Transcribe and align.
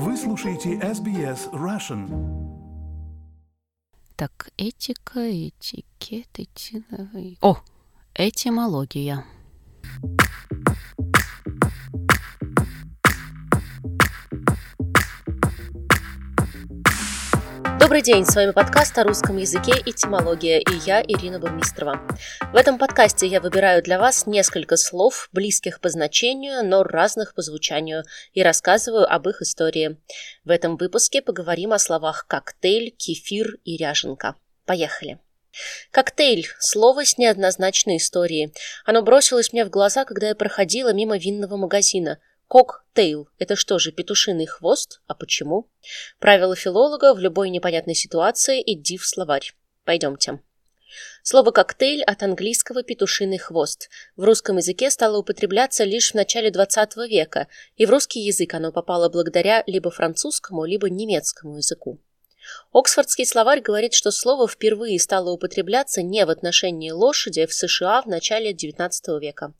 Вы 0.00 0.16
слушаете 0.16 0.74
SBS 0.74 1.50
Russian. 1.52 2.06
Так, 4.14 4.50
этика, 4.56 5.18
этикет, 5.28 6.28
эти... 6.38 6.84
О, 7.40 7.56
этимология. 8.14 9.24
Добрый 17.88 18.02
день, 18.02 18.26
с 18.26 18.36
вами 18.36 18.50
подкаст 18.50 18.98
о 18.98 19.04
русском 19.04 19.38
языке 19.38 19.72
«Этимология» 19.72 20.58
и 20.58 20.76
я, 20.84 21.00
Ирина 21.00 21.38
Бурмистрова. 21.38 22.06
В 22.52 22.54
этом 22.54 22.76
подкасте 22.76 23.26
я 23.26 23.40
выбираю 23.40 23.82
для 23.82 23.98
вас 23.98 24.26
несколько 24.26 24.76
слов, 24.76 25.30
близких 25.32 25.80
по 25.80 25.88
значению, 25.88 26.68
но 26.68 26.82
разных 26.82 27.34
по 27.34 27.40
звучанию, 27.40 28.04
и 28.34 28.42
рассказываю 28.42 29.10
об 29.10 29.26
их 29.30 29.40
истории. 29.40 29.96
В 30.44 30.50
этом 30.50 30.76
выпуске 30.76 31.22
поговорим 31.22 31.72
о 31.72 31.78
словах 31.78 32.26
«коктейль», 32.28 32.90
«кефир» 32.90 33.56
и 33.64 33.78
«ряженка». 33.78 34.34
Поехали! 34.66 35.18
Коктейль– 35.90 36.46
слово 36.58 37.06
с 37.06 37.16
неоднозначной 37.16 37.96
историей. 37.96 38.52
Оно 38.84 39.00
бросилось 39.00 39.54
мне 39.54 39.64
в 39.64 39.70
глаза, 39.70 40.04
когда 40.04 40.28
я 40.28 40.34
проходила 40.34 40.92
мимо 40.92 41.16
винного 41.16 41.56
магазина. 41.56 42.18
Коктейл– 42.48 43.28
это 43.38 43.56
что 43.56 43.78
же, 43.78 43.92
петушиный 43.92 44.46
хвост? 44.46 45.02
А 45.06 45.14
почему? 45.14 45.68
Правило 46.18 46.56
филолога 46.56 47.12
в 47.12 47.18
любой 47.18 47.50
непонятной 47.50 47.94
ситуации– 47.94 48.62
иди 48.66 48.96
в 48.96 49.06
словарь. 49.06 49.52
Пойдемте. 49.84 50.40
Слово 51.22 51.50
«коктейль» 51.50 52.02
от 52.02 52.22
английского 52.22 52.82
«петушиный 52.82 53.36
хвост». 53.36 53.90
В 54.16 54.24
русском 54.24 54.56
языке 54.56 54.90
стало 54.90 55.18
употребляться 55.18 55.84
лишь 55.84 56.12
в 56.12 56.14
начале 56.14 56.48
XX 56.48 57.06
века, 57.06 57.48
и 57.76 57.84
в 57.84 57.90
русский 57.90 58.20
язык 58.20 58.54
оно 58.54 58.72
попало 58.72 59.10
благодаря 59.10 59.62
либо 59.66 59.90
французскому, 59.90 60.64
либо 60.64 60.88
немецкому 60.88 61.58
языку. 61.58 62.00
Оксфордский 62.72 63.26
словарь 63.26 63.60
говорит, 63.60 63.94
что 63.94 64.10
слово 64.10 64.46
впервые 64.46 64.98
стало 65.00 65.30
употребляться 65.30 66.02
не 66.02 66.24
в 66.24 66.30
отношении 66.30 66.90
лошади 66.90 67.46
в 67.46 67.52
США 67.52 68.02
в 68.02 68.06
начале 68.06 68.52
XIX 68.52 68.90
века. 69.20 69.54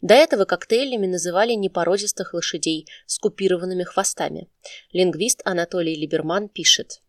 До 0.00 0.14
этого 0.14 0.44
коктейлями 0.44 1.06
называли 1.06 1.52
непородистых 1.52 2.34
лошадей 2.34 2.88
с 3.06 3.18
купированными 3.18 3.84
хвостами. 3.84 4.48
Лингвист 4.92 5.40
Анатолий 5.44 5.94
Либерман 5.94 6.48
пишет. 6.48 7.00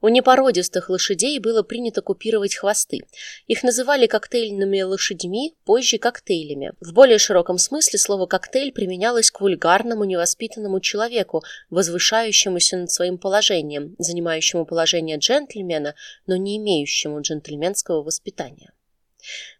У 0.00 0.08
непородистых 0.08 0.90
лошадей 0.90 1.38
было 1.38 1.62
принято 1.62 2.02
купировать 2.02 2.54
хвосты. 2.54 3.00
Их 3.46 3.62
называли 3.62 4.06
коктейльными 4.06 4.82
лошадьми, 4.82 5.54
позже 5.64 5.98
коктейлями. 5.98 6.72
В 6.80 6.92
более 6.92 7.18
широком 7.18 7.58
смысле 7.58 7.98
слово 7.98 8.26
«коктейль» 8.26 8.72
применялось 8.72 9.30
к 9.30 9.40
вульгарному, 9.40 10.04
невоспитанному 10.04 10.80
человеку, 10.80 11.42
возвышающемуся 11.70 12.76
над 12.78 12.90
своим 12.90 13.18
положением, 13.18 13.94
занимающему 13.98 14.66
положение 14.66 15.18
джентльмена, 15.18 15.94
но 16.26 16.36
не 16.36 16.56
имеющему 16.56 17.20
джентльменского 17.20 18.02
воспитания. 18.02 18.72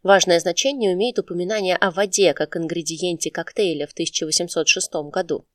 Важное 0.03 0.39
значение 0.39 0.93
имеет 0.93 1.19
упоминание 1.19 1.75
о 1.75 1.91
воде 1.91 2.33
как 2.33 2.57
ингредиенте 2.57 3.31
коктейля 3.31 3.87
в 3.87 3.93
1806 3.93 4.93
году. 5.11 5.45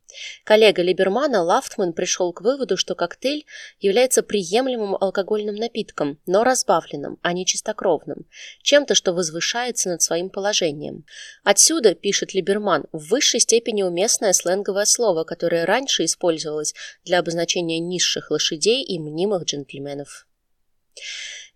Коллега 0.44 0.82
Либермана 0.82 1.42
Лафтман 1.42 1.92
пришел 1.92 2.32
к 2.32 2.40
выводу, 2.40 2.76
что 2.76 2.94
коктейль 2.94 3.44
является 3.80 4.22
приемлемым 4.22 4.96
алкогольным 4.96 5.56
напитком, 5.56 6.18
но 6.26 6.44
разбавленным, 6.44 7.18
а 7.22 7.32
не 7.32 7.44
чистокровным, 7.44 8.26
чем-то, 8.62 8.94
что 8.94 9.12
возвышается 9.12 9.90
над 9.90 10.02
своим 10.02 10.30
положением. 10.30 11.04
Отсюда, 11.44 11.94
пишет 11.94 12.34
Либерман, 12.34 12.86
в 12.92 13.08
высшей 13.08 13.40
степени 13.40 13.82
уместное 13.82 14.32
сленговое 14.32 14.84
слово, 14.84 15.24
которое 15.24 15.66
раньше 15.66 16.04
использовалось 16.04 16.74
для 17.04 17.18
обозначения 17.18 17.78
низших 17.78 18.30
лошадей 18.30 18.84
и 18.84 18.98
мнимых 18.98 19.44
джентльменов. 19.44 20.26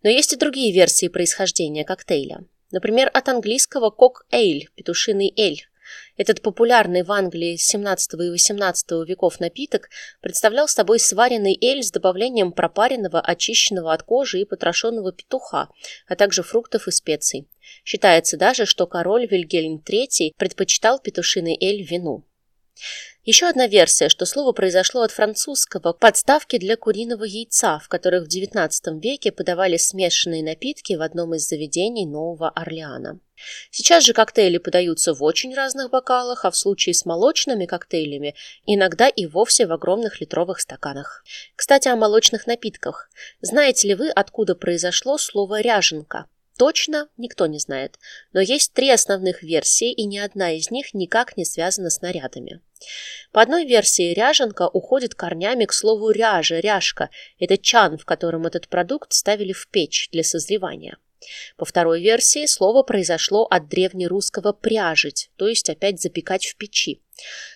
Но 0.03 0.09
есть 0.11 0.33
и 0.33 0.37
другие 0.37 0.73
версии 0.73 1.09
происхождения 1.09 1.85
коктейля. 1.85 2.45
Например, 2.71 3.11
от 3.13 3.29
английского 3.29 3.91
«кок-эйль»– 3.91 4.69
петушиный 4.77 5.33
эль. 5.37 5.67
Этот 6.17 6.41
популярный 6.43 7.03
в 7.03 7.11
Англии 7.11 7.57
с 7.57 7.67
17 7.67 8.15
и 8.15 8.31
18 8.31 8.91
веков 9.09 9.41
напиток 9.41 9.89
представлял 10.21 10.69
собой 10.69 11.01
сваренный 11.01 11.59
эль 11.61 11.83
с 11.83 11.91
добавлением 11.91 12.53
пропаренного, 12.53 13.21
очищенного 13.21 13.93
от 13.93 14.03
кожи 14.05 14.41
и 14.41 14.45
потрошенного 14.45 15.13
петуха, 15.13 15.69
а 16.07 16.17
также 16.17 16.43
фруктов 16.43 16.87
и 16.87 16.91
специй. 16.93 17.49
Считается 17.85 18.37
даже, 18.37 18.67
что 18.67 18.87
король 18.87 19.27
Вильгельм 19.27 19.83
III 19.85 20.33
предпочитал 20.37 21.01
петушиный 21.01 21.57
эль 21.61 21.83
вину. 21.83 22.25
Еще 23.25 23.47
одна 23.47 23.67
версия, 23.67 24.09
что 24.09 24.25
слово 24.25 24.53
произошло 24.53 25.03
от 25.03 25.11
французского 25.11 25.93
подставки 25.93 26.59
для 26.59 26.77
куриного 26.77 27.25
яйца, 27.25 27.79
в 27.79 27.89
которых 27.89 28.25
в 28.25 28.29
XIX 28.29 28.71
веке 28.99 29.31
подавали 29.31 29.77
смешанные 29.77 30.43
напитки 30.43 30.95
в 30.95 31.03
одном 31.03 31.35
из 31.35 31.47
заведений 31.47 32.07
Нового 32.07 32.49
Орлеана. 32.49 33.21
Сейчас 33.71 34.05
же 34.05 34.15
коктейли 34.15 34.57
подаются 34.57 35.13
в 35.13 35.23
очень 35.23 35.55
разных 35.55 35.91
бокалах, 35.91 36.47
а 36.47 36.51
в 36.51 36.57
случае 36.57 36.95
с 36.95 37.05
молочными 37.05 37.67
коктейлями 37.67 38.35
иногда 38.65 39.09
и 39.09 39.27
вовсе 39.27 39.67
в 39.67 39.73
огромных 39.73 40.21
литровых 40.23 40.61
стаканах. 40.61 41.23
Кстати, 41.57 41.89
о 41.89 41.97
молочных 41.97 42.47
напитках. 42.47 43.11
Знаете 43.43 43.89
ли 43.89 43.95
вы, 43.95 44.09
откуда 44.09 44.55
произошло 44.55 45.19
слово 45.19 45.61
«ряженка»? 45.61 46.27
Точно 46.61 47.09
никто 47.17 47.47
не 47.47 47.59
знает, 47.59 47.99
но 48.35 48.41
есть 48.43 48.75
три 48.75 48.91
основных 48.91 49.43
версии, 49.43 49.91
и 49.91 50.05
ни 50.05 50.19
одна 50.19 50.53
из 50.53 50.71
них 50.71 50.93
никак 50.93 51.39
не 51.39 51.47
связана 51.47 51.89
с 51.89 52.03
нарядами. 52.03 52.61
По 53.33 53.41
одной 53.41 53.65
версии 53.65 54.13
ряженка 54.13 54.69
уходит 54.69 55.15
корнями 55.15 55.65
к 55.65 55.73
слову 55.73 56.11
ряжа, 56.11 56.61
ряжка. 56.61 57.09
Это 57.39 57.57
чан, 57.57 57.97
в 57.97 58.05
котором 58.05 58.47
этот 58.47 58.69
продукт 58.69 59.15
ставили 59.15 59.55
в 59.55 59.69
печь 59.69 60.11
для 60.13 60.23
созревания. 60.23 60.99
По 61.57 61.65
второй 61.65 62.03
версии 62.03 62.45
слово 62.45 62.83
произошло 62.83 63.47
от 63.47 63.67
древнерусского 63.67 64.53
«пряжить», 64.53 65.31
то 65.37 65.49
есть 65.49 65.71
опять 65.71 66.03
запекать 66.03 66.45
в 66.45 66.57
печи. 66.57 67.01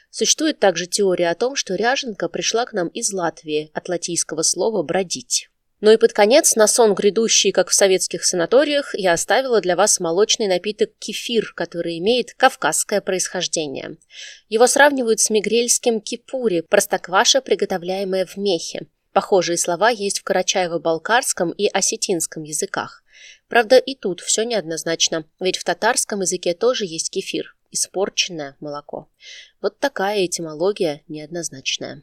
Существует 0.09 0.61
также 0.61 0.87
теория 0.87 1.29
о 1.29 1.35
том, 1.35 1.57
что 1.57 1.75
ряженка 1.75 2.31
пришла 2.31 2.65
к 2.65 2.73
нам 2.73 2.89
из 2.89 3.13
Латвии, 3.13 3.71
от 3.75 3.91
латийского 3.91 4.41
слова 4.41 4.83
«бродить». 4.83 5.51
Ну 5.85 5.91
и 5.91 5.99
под 5.99 6.15
конец, 6.15 6.57
на 6.57 6.67
сон 6.67 6.95
грядущий, 6.95 7.53
как 7.53 7.69
в 7.69 7.75
советских 7.75 8.25
санаториях, 8.25 8.95
я 8.95 9.13
оставила 9.13 9.61
для 9.61 9.77
вас 9.77 10.01
молочный 10.01 10.47
напиток 10.47 10.93
кефир, 10.99 11.53
который 11.55 11.99
имеет 11.99 12.33
кавказское 12.33 13.03
происхождение. 13.03 13.99
Его 14.49 14.67
сравнивают 14.67 15.21
с 15.21 15.29
мигрельским 15.29 16.01
кипури, 16.01 16.63
простокваша, 16.63 17.43
приготовляемая 17.43 18.25
в 18.25 18.39
мехе. 18.39 18.87
Похожие 19.13 19.59
слова 19.59 19.91
есть 19.91 20.21
в 20.21 20.25
карачаево-балкарском 20.25 21.53
и 21.53 21.67
осетинском 21.67 22.45
языках. 22.45 23.03
Правда, 23.49 23.77
и 23.77 23.95
тут 23.95 24.23
все 24.23 24.45
неоднозначно, 24.45 25.27
ведь 25.39 25.59
в 25.59 25.65
татарском 25.65 26.23
языке 26.23 26.55
тоже 26.55 26.87
есть 26.87 27.11
кефир, 27.11 27.55
испорченное 27.71 28.57
молоко. 28.59 29.11
Вот 29.61 29.79
такая 29.81 30.25
этимология 30.25 31.03
неоднозначная. 31.09 32.03